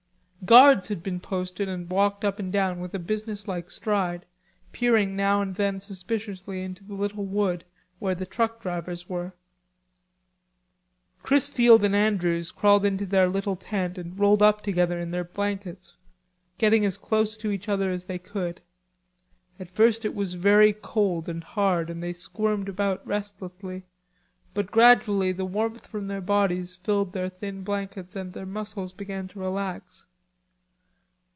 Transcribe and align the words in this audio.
Guards 0.43 0.87
had 0.89 1.03
been 1.03 1.19
posted 1.19 1.69
and 1.69 1.89
walked 1.89 2.25
up 2.25 2.39
and 2.39 2.51
down 2.51 2.79
with 2.79 2.95
a 2.95 2.99
business 2.99 3.47
like 3.47 3.69
stride, 3.69 4.25
peering 4.71 5.15
now 5.15 5.39
and 5.39 5.53
then 5.55 5.79
suspiciously 5.79 6.63
into 6.63 6.83
the 6.83 6.95
little 6.95 7.25
wood 7.25 7.63
where 7.99 8.15
the 8.15 8.25
truck 8.25 8.59
drivers 8.59 9.07
were. 9.07 9.33
Chrisfield 11.21 11.83
and 11.83 11.95
Andrews 11.95 12.51
crawled 12.51 12.83
into 12.83 13.05
their 13.05 13.29
little 13.29 13.55
tent 13.55 13.99
and 13.99 14.17
rolled 14.19 14.41
up 14.41 14.61
together 14.61 14.97
in 14.99 15.11
their 15.11 15.23
blankets, 15.23 15.95
getting 16.57 16.83
as 16.83 16.97
close 16.97 17.37
to 17.37 17.51
each 17.51 17.69
other 17.69 17.91
as 17.91 18.05
they 18.05 18.17
could. 18.19 18.61
At 19.59 19.69
first 19.69 20.05
it 20.05 20.15
was 20.15 20.33
very 20.33 20.73
cold 20.73 21.29
and 21.29 21.43
hard, 21.43 21.87
and 21.89 22.01
they 22.01 22.13
squirmed 22.13 22.67
about 22.67 23.05
restlessly, 23.05 23.83
but 24.55 24.71
gradually 24.71 25.31
the 25.31 25.45
warmth 25.45 25.85
from 25.85 26.07
their 26.07 26.19
bodies 26.19 26.75
filled 26.75 27.13
their 27.13 27.29
thin 27.29 27.63
blankets 27.63 28.15
and 28.15 28.33
their 28.33 28.47
muscles 28.47 28.91
began 28.91 29.27
to 29.29 29.39
relax. 29.39 30.07